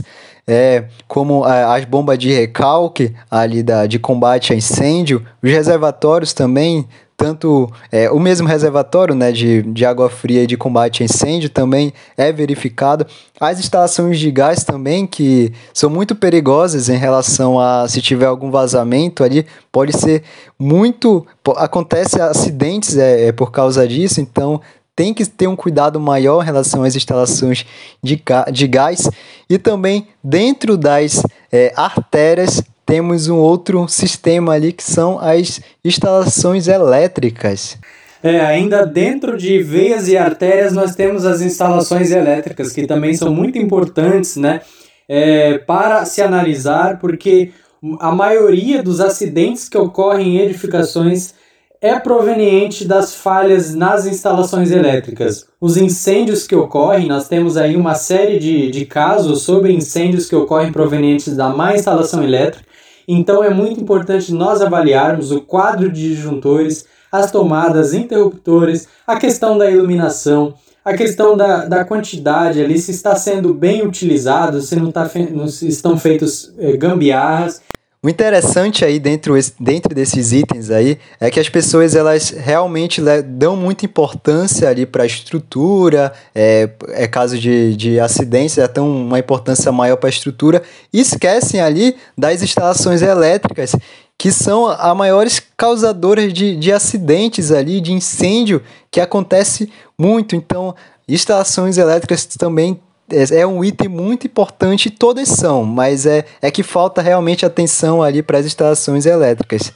é, 0.48 0.84
como 1.06 1.44
a, 1.44 1.74
as 1.74 1.84
bombas 1.84 2.18
de 2.18 2.32
recalque 2.32 3.14
ali 3.30 3.62
da, 3.62 3.86
de 3.86 3.98
combate 3.98 4.54
a 4.54 4.56
incêndio, 4.56 5.22
os 5.42 5.50
reservatórios 5.50 6.32
também, 6.32 6.88
tanto 7.18 7.68
é, 7.90 8.08
o 8.10 8.20
mesmo 8.20 8.46
reservatório 8.46 9.12
né, 9.12 9.32
de, 9.32 9.60
de 9.62 9.84
água 9.84 10.08
fria 10.08 10.44
e 10.44 10.46
de 10.46 10.56
combate 10.56 11.02
a 11.02 11.04
incêndio 11.04 11.50
também 11.50 11.92
é 12.16 12.32
verificado. 12.32 13.04
As 13.40 13.58
instalações 13.58 14.20
de 14.20 14.30
gás 14.30 14.62
também, 14.62 15.04
que 15.04 15.52
são 15.74 15.90
muito 15.90 16.14
perigosas 16.14 16.88
em 16.88 16.96
relação 16.96 17.58
a 17.58 17.88
se 17.88 18.00
tiver 18.00 18.26
algum 18.26 18.52
vazamento 18.52 19.24
ali, 19.24 19.44
pode 19.72 19.98
ser 19.98 20.22
muito. 20.56 21.26
Acontece 21.56 22.22
acidentes 22.22 22.96
é, 22.96 23.26
é 23.26 23.32
por 23.32 23.50
causa 23.50 23.86
disso, 23.86 24.20
então 24.20 24.60
tem 24.98 25.14
que 25.14 25.24
ter 25.24 25.46
um 25.46 25.54
cuidado 25.54 26.00
maior 26.00 26.42
em 26.42 26.44
relação 26.44 26.82
às 26.82 26.96
instalações 26.96 27.64
de, 28.02 28.20
de 28.50 28.66
gás 28.66 29.08
e 29.48 29.56
também 29.56 30.08
dentro 30.24 30.76
das 30.76 31.22
é, 31.52 31.72
artérias 31.76 32.60
temos 32.84 33.28
um 33.28 33.36
outro 33.36 33.86
sistema 33.86 34.54
ali 34.54 34.72
que 34.72 34.82
são 34.82 35.16
as 35.20 35.60
instalações 35.84 36.66
elétricas. 36.66 37.78
É, 38.20 38.40
ainda 38.40 38.84
dentro 38.84 39.38
de 39.38 39.62
veias 39.62 40.08
e 40.08 40.16
artérias 40.16 40.72
nós 40.72 40.96
temos 40.96 41.24
as 41.24 41.42
instalações 41.42 42.10
elétricas 42.10 42.72
que 42.72 42.84
também 42.84 43.14
são 43.14 43.32
muito 43.32 43.56
importantes, 43.56 44.34
né, 44.34 44.62
é, 45.08 45.58
para 45.58 46.04
se 46.06 46.20
analisar, 46.20 46.98
porque 46.98 47.52
a 48.00 48.10
maioria 48.10 48.82
dos 48.82 48.98
acidentes 49.00 49.68
que 49.68 49.78
ocorrem 49.78 50.38
em 50.38 50.40
edificações 50.40 51.34
é 51.80 51.98
proveniente 51.98 52.84
das 52.86 53.14
falhas 53.14 53.74
nas 53.74 54.04
instalações 54.04 54.70
elétricas. 54.70 55.46
Os 55.60 55.76
incêndios 55.76 56.46
que 56.46 56.56
ocorrem, 56.56 57.06
nós 57.06 57.28
temos 57.28 57.56
aí 57.56 57.76
uma 57.76 57.94
série 57.94 58.38
de, 58.38 58.70
de 58.70 58.84
casos 58.84 59.42
sobre 59.42 59.72
incêndios 59.72 60.28
que 60.28 60.34
ocorrem 60.34 60.72
provenientes 60.72 61.36
da 61.36 61.48
má 61.48 61.74
instalação 61.74 62.22
elétrica. 62.22 62.66
Então 63.06 63.42
é 63.44 63.50
muito 63.50 63.80
importante 63.80 64.32
nós 64.34 64.60
avaliarmos 64.60 65.30
o 65.30 65.40
quadro 65.40 65.90
de 65.90 66.14
disjuntores, 66.14 66.84
as 67.10 67.30
tomadas, 67.30 67.94
interruptores, 67.94 68.88
a 69.06 69.16
questão 69.16 69.56
da 69.56 69.70
iluminação, 69.70 70.54
a 70.84 70.94
questão 70.94 71.36
da, 71.36 71.64
da 71.64 71.84
quantidade 71.84 72.62
ali, 72.62 72.78
se 72.78 72.90
está 72.90 73.14
sendo 73.14 73.54
bem 73.54 73.86
utilizado, 73.86 74.60
se 74.60 74.74
não, 74.76 74.90
tá 74.90 75.08
não 75.30 75.44
estão 75.44 75.96
feitos 75.96 76.52
eh, 76.58 76.76
gambiarras. 76.76 77.62
O 78.00 78.08
interessante 78.08 78.84
aí 78.84 79.00
dentro, 79.00 79.34
dentro 79.58 79.92
desses 79.92 80.32
itens 80.32 80.70
aí 80.70 81.00
é 81.18 81.32
que 81.32 81.40
as 81.40 81.48
pessoas 81.48 81.96
elas 81.96 82.30
realmente 82.30 83.02
dão 83.24 83.56
muita 83.56 83.84
importância 83.84 84.68
ali 84.68 84.86
para 84.86 85.02
a 85.02 85.06
estrutura, 85.06 86.12
é, 86.32 86.70
é 86.90 87.08
caso 87.08 87.36
de, 87.36 87.74
de 87.74 87.98
acidentes, 87.98 88.56
é 88.56 88.68
tão 88.68 88.88
uma 88.88 89.18
importância 89.18 89.72
maior 89.72 89.96
para 89.96 90.08
a 90.08 90.10
estrutura, 90.10 90.62
e 90.92 91.00
esquecem 91.00 91.60
ali 91.60 91.96
das 92.16 92.40
instalações 92.40 93.02
elétricas, 93.02 93.74
que 94.16 94.30
são 94.30 94.68
as 94.68 94.96
maiores 94.96 95.42
causadoras 95.56 96.32
de, 96.32 96.54
de 96.54 96.72
acidentes 96.72 97.50
ali, 97.50 97.80
de 97.80 97.92
incêndio, 97.92 98.62
que 98.92 99.00
acontece 99.00 99.72
muito. 99.98 100.36
Então, 100.36 100.72
instalações 101.08 101.76
elétricas 101.76 102.26
também 102.26 102.80
é, 103.10 103.40
é 103.40 103.46
um 103.46 103.64
item 103.64 103.88
muito 103.88 104.26
importante, 104.26 104.90
todas 104.90 105.28
são, 105.28 105.64
mas 105.64 106.06
é, 106.06 106.24
é 106.40 106.50
que 106.50 106.62
falta 106.62 107.02
realmente 107.02 107.44
atenção 107.44 108.02
ali 108.02 108.22
para 108.22 108.38
as 108.38 108.46
instalações 108.46 109.06
elétricas. 109.06 109.72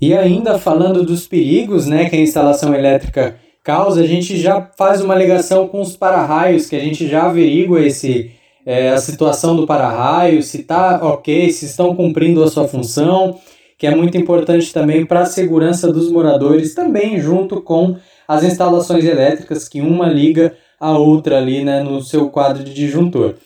E 0.00 0.12
ainda 0.14 0.58
falando 0.58 1.04
dos 1.04 1.26
perigos 1.26 1.86
né, 1.86 2.08
que 2.10 2.16
a 2.16 2.20
instalação 2.20 2.74
elétrica 2.74 3.36
causa, 3.62 4.02
a 4.02 4.06
gente 4.06 4.36
já 4.36 4.70
faz 4.76 5.00
uma 5.00 5.14
ligação 5.14 5.66
com 5.66 5.80
os 5.80 5.96
para-raios, 5.96 6.66
que 6.66 6.76
a 6.76 6.80
gente 6.80 7.08
já 7.08 7.24
averigua 7.26 7.80
esse, 7.80 8.30
é, 8.66 8.90
a 8.90 8.98
situação 8.98 9.56
do 9.56 9.66
para-raio, 9.66 10.42
se 10.42 10.60
está 10.60 11.00
ok, 11.02 11.50
se 11.50 11.64
estão 11.64 11.94
cumprindo 11.96 12.42
a 12.42 12.48
sua 12.50 12.68
função, 12.68 13.38
que 13.78 13.86
é 13.86 13.94
muito 13.94 14.18
importante 14.18 14.72
também 14.72 15.06
para 15.06 15.20
a 15.20 15.26
segurança 15.26 15.90
dos 15.90 16.10
moradores, 16.10 16.74
também 16.74 17.18
junto 17.18 17.62
com 17.62 17.96
as 18.28 18.42
instalações 18.42 19.04
elétricas, 19.04 19.68
que 19.68 19.80
uma 19.80 20.08
liga 20.08 20.54
a 20.84 20.98
outra 20.98 21.38
ali 21.38 21.64
né, 21.64 21.82
no 21.82 22.02
seu 22.02 22.28
quadro 22.28 22.62
de 22.62 22.74
disjuntor. 22.74 23.36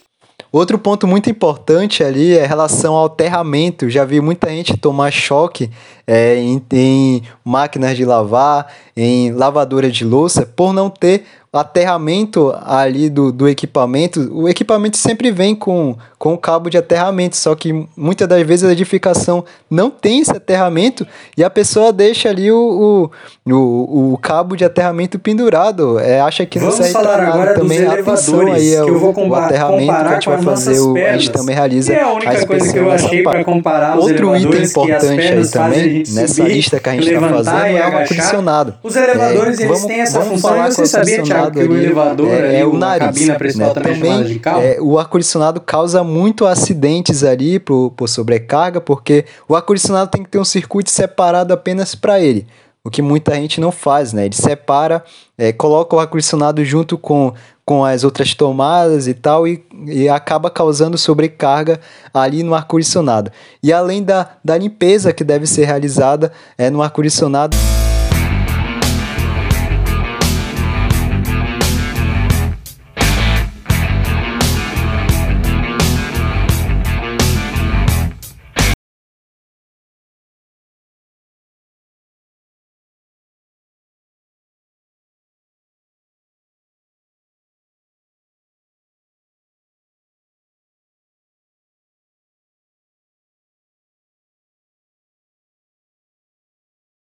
Outro 0.50 0.78
ponto 0.78 1.06
muito 1.06 1.30
importante 1.30 2.02
ali 2.02 2.36
é 2.36 2.44
relação 2.44 2.94
ao 2.94 3.06
aterramento. 3.06 3.88
Já 3.88 4.04
vi 4.04 4.20
muita 4.20 4.48
gente 4.48 4.76
tomar 4.76 5.12
choque 5.12 5.70
é, 6.08 6.36
em, 6.36 6.62
em 6.72 7.22
máquinas 7.44 7.94
de 7.94 8.06
lavar, 8.06 8.72
em 8.96 9.30
lavadora 9.30 9.90
de 9.90 10.06
louça, 10.06 10.46
por 10.46 10.72
não 10.72 10.88
ter 10.88 11.24
aterramento 11.52 12.54
ali 12.62 13.08
do, 13.08 13.32
do 13.32 13.48
equipamento, 13.48 14.28
o 14.32 14.48
equipamento 14.48 14.98
sempre 14.98 15.30
vem 15.30 15.54
com, 15.54 15.96
com 16.18 16.36
cabo 16.36 16.68
de 16.68 16.76
aterramento, 16.76 17.36
só 17.36 17.54
que 17.54 17.86
muitas 17.96 18.28
das 18.28 18.46
vezes 18.46 18.68
a 18.68 18.72
edificação 18.72 19.44
não 19.70 19.88
tem 19.88 20.20
esse 20.20 20.32
aterramento 20.32 21.06
e 21.36 21.42
a 21.42 21.48
pessoa 21.48 21.90
deixa 21.90 22.28
ali 22.28 22.52
o, 22.52 23.10
o, 23.46 23.52
o, 23.54 24.12
o 24.12 24.18
cabo 24.18 24.56
de 24.56 24.64
aterramento 24.64 25.18
pendurado, 25.18 25.98
é, 25.98 26.20
acha 26.20 26.44
que 26.44 26.58
Vamos 26.58 26.78
não 26.78 26.84
serve 26.84 26.92
falar 26.92 27.16
nada. 27.18 27.32
agora 27.32 27.54
também. 27.54 27.78
Dos 27.78 27.92
elevadores, 27.92 28.54
aí, 28.54 28.84
que 28.84 28.90
eu 28.90 28.98
vou 28.98 29.14
comparar, 29.14 29.42
o 29.42 29.46
aterramento 29.46 29.86
que 29.86 30.08
a 30.08 30.14
gente 30.14 30.28
vai 30.28 30.42
fazer, 30.42 30.80
o, 30.80 30.96
a 30.96 31.12
gente 31.12 31.30
também 31.30 31.54
realiza 31.54 31.94
é 31.94 32.02
a 32.02 32.12
única 32.12 32.46
coisa 32.46 32.72
que 32.72 32.78
eu 32.78 32.90
achei 32.90 33.22
para 33.22 33.42
comparar 33.42 33.98
os 33.98 34.04
Outro 34.04 34.36
item 34.36 34.64
importante 34.64 35.32
aí 35.32 35.48
também, 35.50 35.97
nessa 36.08 36.42
lista 36.42 36.78
que 36.80 36.88
a 36.88 36.92
gente 36.92 37.08
está 37.08 37.28
fazendo, 37.28 37.56
é 37.56 37.80
o 37.80 37.96
ar-condicionado. 37.96 38.74
Os 38.82 38.96
elevadores, 38.96 39.58
é, 39.58 39.62
eles 39.62 39.68
vamos, 39.68 39.86
têm 39.86 40.00
essa 40.00 40.20
função, 40.20 40.64
você 40.64 40.86
sabia, 40.86 41.22
Thiago, 41.22 41.52
que 41.52 41.66
o 41.66 41.76
elevador 41.76 42.28
é, 42.28 42.38
ali, 42.38 42.56
é 42.56 42.66
o 42.66 42.72
nariz, 42.74 43.02
a 43.02 43.06
cabina 43.06 43.34
principal 43.36 43.68
né? 43.68 43.74
também, 43.74 43.94
também 43.94 44.24
de 44.24 44.38
carro? 44.38 44.62
É, 44.62 44.78
o 44.80 44.98
ar-condicionado 44.98 45.60
causa 45.60 46.04
muito 46.04 46.46
acidentes 46.46 47.24
ali 47.24 47.58
por, 47.58 47.90
por 47.90 48.08
sobrecarga, 48.08 48.80
porque 48.80 49.24
o 49.48 49.54
ar-condicionado 49.54 50.10
tem 50.10 50.22
que 50.22 50.30
ter 50.30 50.38
um 50.38 50.44
circuito 50.44 50.90
separado 50.90 51.52
apenas 51.52 51.94
para 51.94 52.20
ele. 52.20 52.46
O 52.84 52.90
que 52.90 53.02
muita 53.02 53.34
gente 53.34 53.60
não 53.60 53.70
faz, 53.70 54.12
né? 54.12 54.24
Ele 54.24 54.34
separa, 54.34 55.04
é, 55.36 55.52
coloca 55.52 55.94
o 55.94 56.00
ar-condicionado 56.00 56.64
junto 56.64 56.96
com, 56.96 57.34
com 57.68 57.84
as 57.84 58.02
outras 58.02 58.32
tomadas 58.32 59.06
e 59.06 59.12
tal, 59.12 59.46
e, 59.46 59.62
e 59.84 60.08
acaba 60.08 60.48
causando 60.48 60.96
sobrecarga 60.96 61.78
ali 62.14 62.42
no 62.42 62.54
ar-condicionado. 62.54 63.30
E 63.62 63.74
além 63.74 64.02
da, 64.02 64.26
da 64.42 64.56
limpeza 64.56 65.12
que 65.12 65.22
deve 65.22 65.46
ser 65.46 65.66
realizada 65.66 66.32
é, 66.56 66.70
no 66.70 66.80
ar-condicionado. 66.80 67.54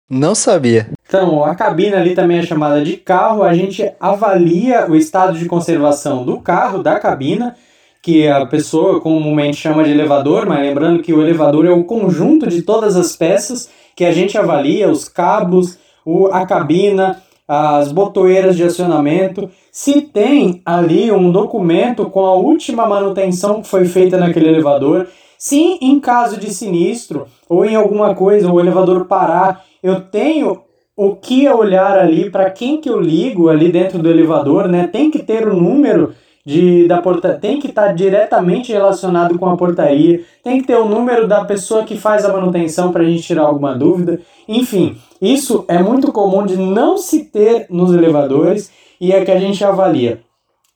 Não 0.08 0.34
sabia. 0.34 0.88
Então, 1.06 1.44
a 1.44 1.54
cabine 1.54 1.94
ali 1.94 2.14
também 2.14 2.38
é 2.38 2.42
chamada 2.42 2.82
de 2.82 2.96
carro. 2.96 3.42
A 3.42 3.52
gente 3.52 3.92
avalia 4.00 4.90
o 4.90 4.96
estado 4.96 5.38
de 5.38 5.44
conservação 5.46 6.24
do 6.24 6.40
carro, 6.40 6.82
da 6.82 6.98
cabina, 6.98 7.54
que 8.00 8.26
a 8.26 8.46
pessoa 8.46 9.00
comumente 9.00 9.58
chama 9.58 9.84
de 9.84 9.90
elevador, 9.90 10.46
mas 10.46 10.60
lembrando 10.60 11.02
que 11.02 11.12
o 11.12 11.20
elevador 11.20 11.66
é 11.66 11.70
o 11.70 11.84
conjunto 11.84 12.46
de 12.46 12.62
todas 12.62 12.96
as 12.96 13.14
peças 13.16 13.68
que 13.94 14.04
a 14.04 14.12
gente 14.12 14.38
avalia, 14.38 14.88
os 14.88 15.08
cabos, 15.08 15.78
o, 16.06 16.28
a 16.28 16.46
cabina, 16.46 17.22
as 17.46 17.92
botoeiras 17.92 18.56
de 18.56 18.64
acionamento. 18.64 19.50
Se 19.70 20.00
tem 20.00 20.62
ali 20.64 21.12
um 21.12 21.30
documento 21.30 22.08
com 22.08 22.24
a 22.24 22.34
última 22.34 22.86
manutenção 22.86 23.60
que 23.60 23.68
foi 23.68 23.84
feita 23.84 24.16
naquele 24.16 24.48
elevador, 24.48 25.06
se 25.38 25.78
em 25.80 26.00
caso 26.00 26.38
de 26.38 26.52
sinistro 26.52 27.26
ou 27.48 27.64
em 27.64 27.76
alguma 27.76 28.14
coisa 28.14 28.50
o 28.50 28.60
elevador 28.60 29.06
parar 29.06 29.64
eu 29.82 30.00
tenho 30.00 30.62
o 30.98 31.14
que 31.14 31.48
olhar 31.48 31.96
ali 31.96 32.28
para 32.28 32.50
quem 32.50 32.80
que 32.80 32.90
eu 32.90 33.00
ligo 33.00 33.48
ali 33.48 33.70
dentro 33.70 34.00
do 34.00 34.10
elevador, 34.10 34.66
né? 34.66 34.88
Tem 34.88 35.12
que 35.12 35.20
ter 35.20 35.46
o 35.46 35.54
número 35.54 36.12
de, 36.44 36.88
da 36.88 37.00
porta, 37.00 37.34
tem 37.34 37.60
que 37.60 37.68
estar 37.68 37.86
tá 37.86 37.92
diretamente 37.92 38.72
relacionado 38.72 39.38
com 39.38 39.46
a 39.46 39.56
portaria, 39.56 40.24
tem 40.42 40.60
que 40.60 40.66
ter 40.66 40.76
o 40.76 40.88
número 40.88 41.28
da 41.28 41.44
pessoa 41.44 41.84
que 41.84 41.96
faz 41.96 42.24
a 42.24 42.32
manutenção 42.32 42.90
para 42.90 43.02
a 43.02 43.06
gente 43.06 43.22
tirar 43.22 43.42
alguma 43.42 43.76
dúvida. 43.76 44.20
Enfim, 44.48 44.96
isso 45.22 45.64
é 45.68 45.80
muito 45.80 46.10
comum 46.10 46.44
de 46.44 46.56
não 46.56 46.98
se 46.98 47.26
ter 47.26 47.66
nos 47.70 47.94
elevadores 47.94 48.68
e 49.00 49.12
é 49.12 49.24
que 49.24 49.30
a 49.30 49.38
gente 49.38 49.64
avalia. 49.64 50.20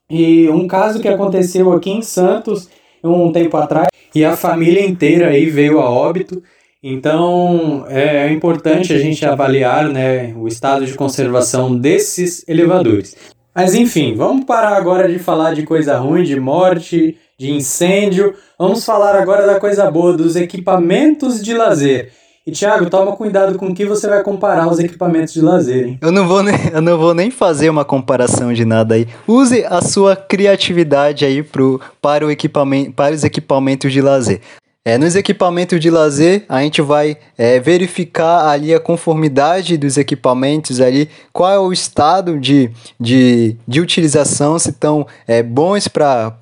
E 0.09 0.49
um 0.51 0.69
caso 0.69 1.01
que 1.01 1.09
aconteceu 1.09 1.73
aqui 1.73 1.91
em 1.91 2.03
Santos 2.03 2.69
um 3.03 3.33
tempo 3.33 3.57
atrás 3.57 3.89
e 4.15 4.25
a 4.25 4.37
família 4.37 4.85
inteira 4.85 5.29
aí 5.29 5.47
veio 5.47 5.81
a 5.81 5.91
óbito 5.91 6.43
então, 6.83 7.85
é 7.89 8.33
importante 8.33 8.93
a 8.93 8.99
gente 8.99 9.25
avaliar 9.25 9.89
né, 9.89 10.35
o 10.37 10.49
estado 10.49 10.85
de 10.85 10.95
conservação 10.95 11.77
desses 11.77 12.45
elevadores. 12.49 13.17
Mas 13.55 13.75
enfim, 13.75 14.17
vamos 14.17 14.45
parar 14.47 14.77
agora 14.77 15.09
de 15.09 15.19
falar 15.21 15.55
de 15.55 15.63
coisa 15.63 15.97
ruim, 15.99 16.25
de 16.25 16.41
morte, 16.41 17.17
de 17.39 17.53
incêndio. 17.53 18.35
Vamos 18.59 18.85
falar 18.85 19.15
agora 19.15 19.47
da 19.47 19.61
coisa 19.61 19.89
boa, 19.93 20.17
dos 20.17 20.35
equipamentos 20.35 21.41
de 21.41 21.55
lazer. 21.55 22.11
E 22.45 22.51
Thiago, 22.51 22.91
toma 22.91 23.15
cuidado 23.15 23.57
com 23.57 23.67
o 23.67 23.75
que 23.75 23.85
você 23.85 24.09
vai 24.09 24.21
comparar 24.21 24.67
os 24.69 24.81
equipamentos 24.81 25.33
de 25.33 25.41
lazer, 25.41 25.87
hein? 25.87 25.99
Eu 26.03 26.11
não 26.11 26.27
vou 26.27 26.43
nem, 26.43 26.55
eu 26.75 26.83
não 26.83 26.99
vou 26.99 27.15
nem 27.15 27.31
fazer 27.31 27.71
uma 27.71 27.85
comparação 27.85 28.53
de 28.53 28.65
nada 28.65 28.97
aí. 28.97 29.07
Use 29.29 29.65
a 29.65 29.81
sua 29.81 30.17
criatividade 30.17 31.25
aí 31.25 31.41
pro, 31.41 31.81
para, 32.01 32.27
o 32.27 32.33
equipamento, 32.33 32.91
para 32.95 33.15
os 33.15 33.23
equipamentos 33.23 33.93
de 33.93 34.01
lazer. 34.01 34.41
É, 34.85 34.99
nos 34.99 35.15
equipamentos 35.15 35.79
de 35.79 35.89
lazer, 35.91 36.45
a 36.49 36.61
gente 36.61 36.83
vai 36.83 37.17
é, 37.39 37.61
verificar 37.61 38.49
ali 38.49 38.75
a 38.75 38.81
conformidade 38.81 39.77
dos 39.77 39.97
equipamentos 39.97 40.81
ali, 40.81 41.09
qual 41.33 41.53
é 41.53 41.59
o 41.59 41.73
estado 41.73 42.37
de, 42.41 42.69
de, 42.99 43.57
de 43.67 43.81
utilização, 43.81 44.59
se 44.59 44.71
estão 44.71 45.07
é, 45.25 45.41
bons 45.41 45.87
para 45.87 46.37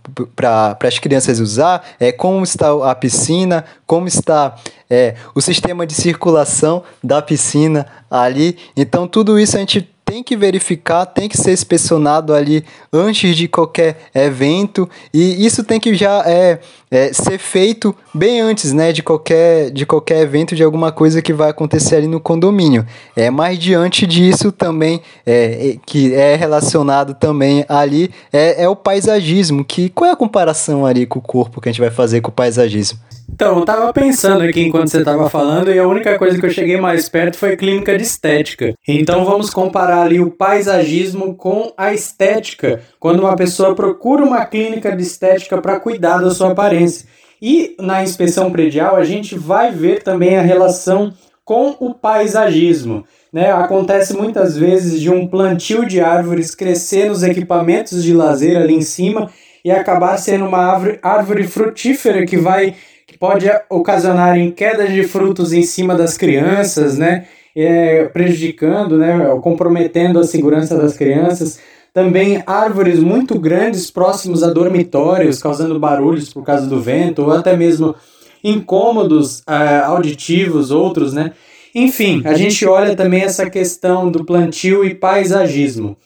as 0.82 0.98
crianças 0.98 1.38
usar, 1.38 1.86
é, 2.00 2.10
como 2.10 2.42
está 2.42 2.90
a 2.90 2.94
piscina, 2.94 3.62
como 3.86 4.08
está 4.08 4.56
é, 4.88 5.16
o 5.34 5.42
sistema 5.42 5.86
de 5.86 5.92
circulação 5.92 6.82
da 7.04 7.20
piscina 7.20 7.86
ali. 8.10 8.56
Então, 8.74 9.06
tudo 9.06 9.38
isso 9.38 9.58
a 9.58 9.60
gente 9.60 9.86
tem 10.10 10.24
que 10.24 10.36
verificar, 10.36 11.06
tem 11.06 11.28
que 11.28 11.38
ser 11.38 11.52
inspecionado 11.52 12.34
ali 12.34 12.64
antes 12.92 13.36
de 13.36 13.46
qualquer 13.46 13.96
evento 14.12 14.90
e 15.14 15.46
isso 15.46 15.62
tem 15.62 15.78
que 15.78 15.94
já 15.94 16.24
é, 16.26 16.58
é, 16.90 17.12
ser 17.12 17.38
feito 17.38 17.94
bem 18.12 18.40
antes, 18.40 18.72
né, 18.72 18.92
de 18.92 19.04
qualquer, 19.04 19.70
de 19.70 19.86
qualquer 19.86 20.22
evento, 20.22 20.56
de 20.56 20.64
alguma 20.64 20.90
coisa 20.90 21.22
que 21.22 21.32
vai 21.32 21.50
acontecer 21.50 21.94
ali 21.94 22.08
no 22.08 22.18
condomínio. 22.18 22.84
É, 23.14 23.30
mas 23.30 23.56
diante 23.56 24.04
disso 24.04 24.50
também, 24.50 25.00
é, 25.24 25.68
é 25.68 25.76
que 25.86 26.12
é 26.12 26.34
relacionado 26.34 27.14
também 27.14 27.64
ali, 27.68 28.10
é, 28.32 28.64
é 28.64 28.68
o 28.68 28.74
paisagismo, 28.74 29.64
que 29.64 29.90
qual 29.90 30.10
é 30.10 30.12
a 30.12 30.16
comparação 30.16 30.84
ali 30.84 31.06
com 31.06 31.20
o 31.20 31.22
corpo 31.22 31.60
que 31.60 31.68
a 31.68 31.72
gente 31.72 31.80
vai 31.80 31.90
fazer 31.90 32.20
com 32.20 32.30
o 32.30 32.34
paisagismo? 32.34 32.98
Então, 33.32 33.58
eu 33.58 33.64
tava 33.64 33.92
pensando 33.92 34.42
aqui 34.42 34.60
enquanto 34.60 34.88
você 34.88 35.02
tava 35.02 35.30
falando 35.30 35.72
e 35.72 35.78
a 35.78 35.86
única 35.88 36.18
coisa 36.18 36.38
que 36.38 36.44
eu 36.44 36.50
cheguei 36.50 36.78
mais 36.78 37.08
perto 37.08 37.38
foi 37.38 37.56
clínica 37.56 37.96
de 37.96 38.02
estética. 38.02 38.74
Então 38.86 39.24
vamos 39.24 39.50
comparar 39.50 40.02
ali 40.02 40.20
o 40.20 40.30
paisagismo 40.30 41.34
com 41.34 41.72
a 41.76 41.92
estética, 41.92 42.80
quando 42.98 43.20
uma 43.20 43.36
pessoa 43.36 43.74
procura 43.74 44.24
uma 44.24 44.44
clínica 44.44 44.94
de 44.94 45.02
estética 45.02 45.60
para 45.60 45.80
cuidar 45.80 46.18
da 46.18 46.30
sua 46.30 46.52
aparência. 46.52 47.08
E 47.40 47.74
na 47.80 48.02
inspeção 48.02 48.50
predial 48.50 48.96
a 48.96 49.04
gente 49.04 49.38
vai 49.38 49.70
ver 49.70 50.02
também 50.02 50.36
a 50.36 50.42
relação 50.42 51.12
com 51.44 51.74
o 51.80 51.94
paisagismo. 51.94 53.04
Né? 53.32 53.50
Acontece 53.50 54.14
muitas 54.14 54.56
vezes 54.56 55.00
de 55.00 55.10
um 55.10 55.26
plantio 55.26 55.86
de 55.86 56.00
árvores 56.00 56.54
crescer 56.54 57.08
nos 57.08 57.22
equipamentos 57.22 58.04
de 58.04 58.12
lazer 58.12 58.56
ali 58.56 58.74
em 58.74 58.82
cima 58.82 59.30
e 59.64 59.70
acabar 59.70 60.16
sendo 60.16 60.46
uma 60.46 60.58
árvore, 60.58 60.98
árvore 61.02 61.46
frutífera 61.46 62.26
que 62.26 62.36
vai 62.36 62.74
pode 63.20 63.46
ocasionar 63.68 64.38
em 64.38 64.50
quedas 64.50 64.90
de 64.90 65.04
frutos 65.04 65.52
em 65.52 65.62
cima 65.62 65.94
das 65.94 66.16
crianças, 66.16 66.96
né? 66.96 67.26
É, 67.54 68.04
prejudicando, 68.04 68.96
né? 68.96 69.18
comprometendo 69.42 70.18
a 70.18 70.24
segurança 70.24 70.76
das 70.76 70.96
crianças. 70.96 71.60
Também 71.92 72.42
árvores 72.46 73.00
muito 73.00 73.38
grandes 73.38 73.90
próximos 73.90 74.42
a 74.42 74.50
dormitórios, 74.50 75.42
causando 75.42 75.78
barulhos 75.78 76.32
por 76.32 76.44
causa 76.44 76.66
do 76.66 76.80
vento, 76.80 77.22
ou 77.22 77.32
até 77.32 77.54
mesmo 77.56 77.94
incômodos 78.42 79.40
uh, 79.40 79.84
auditivos, 79.84 80.70
outros, 80.70 81.12
né? 81.12 81.32
Enfim, 81.74 82.22
a 82.24 82.34
gente 82.34 82.64
olha 82.64 82.96
também 82.96 83.22
essa 83.22 83.50
questão 83.50 84.10
do 84.10 84.24
plantio 84.24 84.84
e 84.84 84.94
paisagismo. 84.94 85.96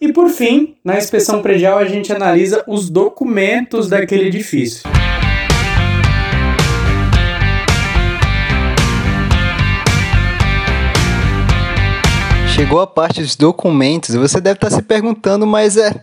E 0.00 0.12
por 0.12 0.28
fim, 0.28 0.74
na 0.84 0.98
inspeção 0.98 1.40
predial, 1.40 1.78
a 1.78 1.84
gente 1.84 2.12
analisa 2.12 2.64
os 2.66 2.90
documentos 2.90 3.88
daquele 3.88 4.26
edifício. 4.26 4.82
Chegou 12.56 12.80
a 12.80 12.86
parte 12.86 13.20
dos 13.20 13.36
documentos. 13.36 14.14
Você 14.14 14.40
deve 14.40 14.56
estar 14.56 14.70
se 14.70 14.80
perguntando, 14.80 15.46
mas 15.46 15.76
é 15.76 15.94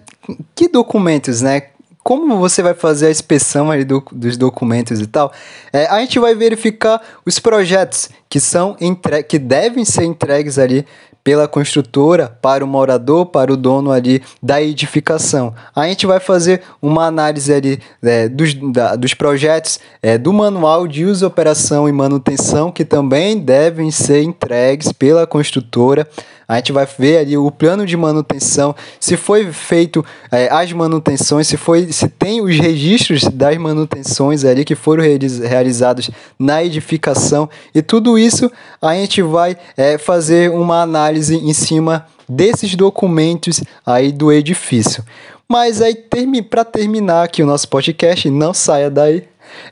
que 0.53 0.67
documentos, 0.67 1.41
né? 1.41 1.63
Como 2.03 2.37
você 2.37 2.61
vai 2.61 2.75
fazer 2.75 3.07
a 3.07 3.09
inspeção 3.09 3.69
do, 3.83 4.03
dos 4.11 4.37
documentos 4.37 5.01
e 5.01 5.07
tal? 5.07 5.31
É, 5.71 5.87
a 5.87 5.99
gente 6.01 6.19
vai 6.19 6.35
verificar 6.35 7.01
os 7.25 7.39
projetos 7.39 8.07
que 8.29 8.39
são 8.39 8.77
entre, 8.79 9.23
que 9.23 9.39
devem 9.39 9.83
ser 9.83 10.03
entregues 10.03 10.59
ali 10.59 10.85
pela 11.23 11.47
construtora 11.47 12.37
para 12.41 12.63
o 12.63 12.67
morador, 12.67 13.27
para 13.27 13.51
o 13.51 13.57
dono 13.57 13.91
ali 13.91 14.21
da 14.41 14.61
edificação. 14.61 15.55
A 15.75 15.87
gente 15.87 16.05
vai 16.05 16.19
fazer 16.19 16.61
uma 16.81 17.05
análise 17.05 17.51
ali 17.51 17.79
é, 18.03 18.27
dos, 18.27 18.53
da, 18.53 18.95
dos 18.95 19.13
projetos 19.13 19.79
é, 20.01 20.17
do 20.17 20.33
manual 20.33 20.87
de 20.87 21.05
uso, 21.05 21.25
operação 21.25 21.87
e 21.87 21.91
manutenção 21.91 22.71
que 22.71 22.83
também 22.83 23.39
devem 23.39 23.89
ser 23.89 24.21
entregues 24.21 24.91
pela 24.91 25.25
construtora. 25.25 26.07
A 26.47 26.55
gente 26.57 26.71
vai 26.71 26.87
ver 26.97 27.17
ali 27.19 27.37
o 27.37 27.49
plano 27.51 27.85
de 27.85 27.95
manutenção, 27.95 28.75
se 28.99 29.15
foi 29.17 29.51
feito 29.51 30.05
é, 30.31 30.49
as 30.51 30.71
manutenções, 30.71 31.47
se 31.47 31.57
foi, 31.57 31.91
se 31.91 32.07
tem 32.07 32.41
os 32.41 32.57
registros 32.57 33.23
das 33.23 33.57
manutenções 33.57 34.43
ali 34.43 34.65
que 34.65 34.75
foram 34.75 35.03
realizados 35.03 36.09
na 36.37 36.63
edificação 36.63 37.49
e 37.73 37.81
tudo 37.81 38.17
isso 38.17 38.51
a 38.81 38.93
gente 38.93 39.21
vai 39.21 39.57
é, 39.77 39.97
fazer 39.97 40.51
uma 40.51 40.81
análise 40.81 41.35
em 41.35 41.53
cima 41.53 42.05
desses 42.27 42.75
documentos 42.75 43.61
aí 43.85 44.11
do 44.11 44.31
edifício. 44.31 45.03
Mas 45.47 45.81
aí 45.81 45.93
termi 45.93 46.41
para 46.41 46.63
terminar 46.63 47.23
aqui 47.23 47.43
o 47.43 47.45
nosso 47.45 47.67
podcast, 47.67 48.29
não 48.29 48.53
saia 48.53 48.89
daí. 48.89 49.23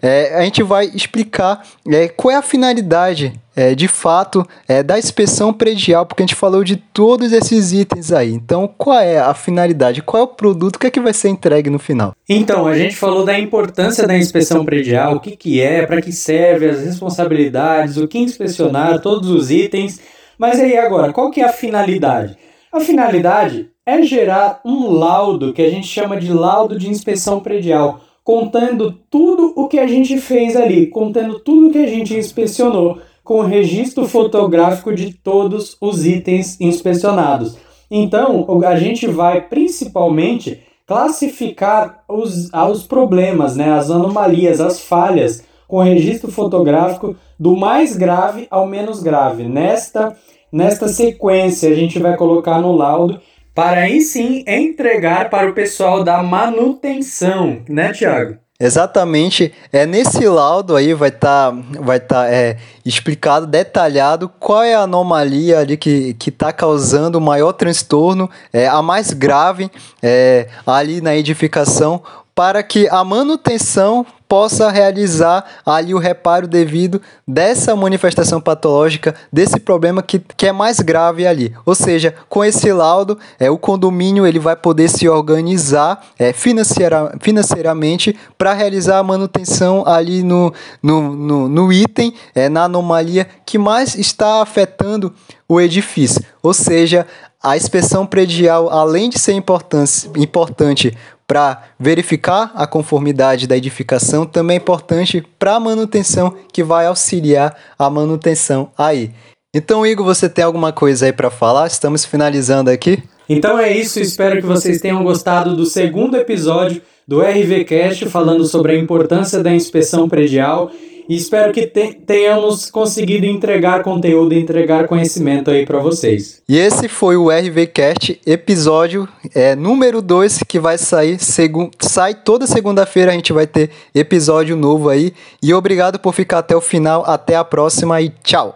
É, 0.01 0.35
a 0.35 0.43
gente 0.43 0.63
vai 0.63 0.85
explicar 0.93 1.65
é, 1.87 2.07
qual 2.07 2.31
é 2.31 2.35
a 2.35 2.41
finalidade 2.41 3.33
é, 3.55 3.75
de 3.75 3.87
fato 3.87 4.47
é, 4.67 4.81
da 4.81 4.97
inspeção 4.97 5.53
predial, 5.53 6.05
porque 6.05 6.23
a 6.23 6.25
gente 6.25 6.35
falou 6.35 6.63
de 6.63 6.75
todos 6.75 7.31
esses 7.31 7.71
itens 7.73 8.11
aí. 8.11 8.31
Então, 8.31 8.67
qual 8.77 8.99
é 8.99 9.19
a 9.19 9.33
finalidade? 9.33 10.01
Qual 10.01 10.21
é 10.21 10.23
o 10.23 10.27
produto? 10.27 10.77
O 10.77 10.79
que 10.79 10.87
é 10.87 10.91
que 10.91 10.99
vai 10.99 11.13
ser 11.13 11.29
entregue 11.29 11.69
no 11.69 11.79
final? 11.79 12.13
Então, 12.27 12.67
a 12.67 12.77
gente 12.77 12.95
falou 12.95 13.25
da 13.25 13.37
importância 13.37 14.07
da 14.07 14.17
inspeção 14.17 14.63
predial, 14.65 15.15
o 15.15 15.19
que, 15.19 15.35
que 15.35 15.61
é, 15.61 15.85
para 15.85 16.01
que 16.01 16.11
serve, 16.11 16.69
as 16.69 16.81
responsabilidades, 16.81 17.97
o 17.97 18.07
que 18.07 18.17
inspecionar, 18.17 19.01
todos 19.01 19.29
os 19.29 19.51
itens. 19.51 19.99
Mas 20.37 20.59
aí 20.59 20.77
agora, 20.77 21.13
qual 21.13 21.29
que 21.29 21.41
é 21.41 21.45
a 21.45 21.53
finalidade? 21.53 22.37
A 22.71 22.79
finalidade 22.79 23.69
é 23.85 24.01
gerar 24.03 24.61
um 24.63 24.89
laudo 24.91 25.53
que 25.53 25.61
a 25.61 25.69
gente 25.69 25.87
chama 25.87 26.17
de 26.17 26.31
laudo 26.31 26.77
de 26.77 26.89
inspeção 26.89 27.39
predial 27.39 27.99
contando 28.23 28.91
tudo 29.09 29.53
o 29.55 29.67
que 29.67 29.79
a 29.79 29.87
gente 29.87 30.17
fez 30.17 30.55
ali, 30.55 30.87
contando 30.87 31.39
tudo 31.39 31.67
o 31.67 31.71
que 31.71 31.79
a 31.79 31.87
gente 31.87 32.15
inspecionou, 32.15 32.99
com 33.23 33.39
o 33.39 33.45
registro 33.45 34.07
fotográfico 34.07 34.93
de 34.93 35.13
todos 35.13 35.77
os 35.79 36.05
itens 36.05 36.59
inspecionados. 36.59 37.55
Então, 37.89 38.45
a 38.65 38.75
gente 38.75 39.07
vai 39.07 39.41
principalmente 39.41 40.59
classificar 40.87 42.03
os, 42.07 42.49
os 42.51 42.83
problemas, 42.83 43.55
né, 43.55 43.71
as 43.71 43.89
anomalias, 43.89 44.59
as 44.59 44.81
falhas, 44.81 45.43
com 45.67 45.79
registro 45.79 46.29
fotográfico 46.31 47.15
do 47.39 47.55
mais 47.55 47.95
grave 47.95 48.47
ao 48.51 48.67
menos 48.67 49.01
grave. 49.01 49.43
Nesta, 49.43 50.15
nesta 50.51 50.87
sequência, 50.89 51.69
a 51.69 51.73
gente 51.73 51.97
vai 51.97 52.17
colocar 52.17 52.59
no 52.59 52.75
laudo 52.75 53.21
para 53.53 53.81
aí 53.81 54.01
sim 54.01 54.43
entregar 54.47 55.29
para 55.29 55.49
o 55.49 55.53
pessoal 55.53 56.03
da 56.03 56.21
manutenção, 56.23 57.61
né, 57.67 57.91
Tiago? 57.91 58.37
Exatamente. 58.61 59.51
É 59.73 59.87
nesse 59.87 60.27
laudo 60.27 60.75
aí 60.75 60.93
vai 60.93 61.09
estar 61.09 61.51
tá, 61.51 61.57
vai 61.79 61.99
tá, 61.99 62.29
é, 62.29 62.57
explicado, 62.85 63.47
detalhado 63.47 64.29
qual 64.39 64.61
é 64.61 64.75
a 64.75 64.81
anomalia 64.81 65.59
ali 65.59 65.75
que 65.75 66.15
está 66.27 66.53
causando 66.53 67.17
o 67.17 67.21
maior 67.21 67.53
transtorno, 67.53 68.29
é, 68.53 68.67
a 68.67 68.79
mais 68.83 69.13
grave 69.13 69.71
é, 70.01 70.47
ali 70.63 71.01
na 71.01 71.15
edificação, 71.15 72.03
para 72.35 72.61
que 72.61 72.87
a 72.89 73.03
manutenção 73.03 74.05
possa 74.31 74.71
realizar 74.71 75.43
ali 75.65 75.93
o 75.93 75.97
reparo 75.97 76.47
devido 76.47 77.01
dessa 77.27 77.75
manifestação 77.75 78.39
patológica, 78.39 79.13
desse 79.29 79.59
problema 79.59 80.01
que, 80.01 80.19
que 80.19 80.47
é 80.47 80.53
mais 80.53 80.79
grave 80.79 81.27
ali. 81.27 81.53
Ou 81.65 81.75
seja, 81.75 82.15
com 82.29 82.41
esse 82.41 82.71
laudo, 82.71 83.19
é, 83.37 83.51
o 83.51 83.57
condomínio 83.57 84.25
ele 84.25 84.39
vai 84.39 84.55
poder 84.55 84.87
se 84.87 85.09
organizar 85.09 86.01
é, 86.17 86.31
financeira, 86.31 87.13
financeiramente 87.19 88.17
para 88.37 88.53
realizar 88.53 88.99
a 88.99 89.03
manutenção 89.03 89.83
ali 89.85 90.23
no, 90.23 90.53
no, 90.81 91.13
no, 91.13 91.49
no 91.49 91.73
item, 91.73 92.13
é, 92.33 92.47
na 92.47 92.63
anomalia 92.63 93.27
que 93.45 93.57
mais 93.57 93.95
está 93.95 94.41
afetando 94.41 95.13
o 95.45 95.59
edifício. 95.59 96.23
Ou 96.41 96.53
seja, 96.53 97.05
a 97.43 97.57
inspeção 97.57 98.05
predial, 98.05 98.69
além 98.69 99.09
de 99.09 99.19
ser 99.19 99.33
importante 99.33 100.95
para 101.31 101.63
verificar 101.79 102.51
a 102.53 102.67
conformidade 102.67 103.47
da 103.47 103.55
edificação, 103.55 104.25
também 104.25 104.57
é 104.57 104.59
importante 104.59 105.25
para 105.39 105.55
a 105.55 105.59
manutenção, 105.61 106.35
que 106.51 106.61
vai 106.61 106.85
auxiliar 106.85 107.55
a 107.79 107.89
manutenção 107.89 108.69
aí. 108.77 109.11
Então, 109.55 109.87
Igor, 109.87 110.05
você 110.05 110.27
tem 110.27 110.43
alguma 110.43 110.73
coisa 110.73 111.05
aí 111.05 111.13
para 111.13 111.31
falar? 111.31 111.67
Estamos 111.67 112.03
finalizando 112.03 112.69
aqui. 112.69 113.01
Então 113.29 113.57
é 113.57 113.71
isso, 113.71 114.01
espero 114.01 114.41
que 114.41 114.45
vocês 114.45 114.81
tenham 114.81 115.01
gostado 115.05 115.55
do 115.55 115.65
segundo 115.65 116.17
episódio 116.17 116.81
do 117.07 117.21
RVCast 117.21 118.09
falando 118.09 118.43
sobre 118.43 118.73
a 118.73 118.77
importância 118.77 119.41
da 119.41 119.55
inspeção 119.55 120.09
predial 120.09 120.69
e 121.11 121.15
espero 121.17 121.51
que 121.51 121.67
te 121.67 121.93
tenhamos 121.93 122.71
conseguido 122.71 123.25
entregar 123.25 123.83
conteúdo, 123.83 124.33
entregar 124.33 124.87
conhecimento 124.87 125.51
aí 125.51 125.65
para 125.65 125.77
vocês. 125.77 126.41
E 126.47 126.57
esse 126.57 126.87
foi 126.87 127.17
o 127.17 127.29
RVCast, 127.29 128.21
episódio 128.25 129.05
é, 129.35 129.53
número 129.53 130.01
2, 130.01 130.43
que 130.47 130.57
vai 130.57 130.77
sair, 130.77 131.17
sai 131.19 132.15
toda 132.15 132.47
segunda-feira, 132.47 133.11
a 133.11 133.13
gente 133.13 133.33
vai 133.33 133.45
ter 133.45 133.71
episódio 133.93 134.55
novo 134.55 134.87
aí. 134.87 135.13
E 135.43 135.53
obrigado 135.53 135.99
por 135.99 136.13
ficar 136.13 136.39
até 136.39 136.55
o 136.55 136.61
final, 136.61 137.03
até 137.05 137.35
a 137.35 137.43
próxima 137.43 138.01
e 138.01 138.09
tchau! 138.23 138.49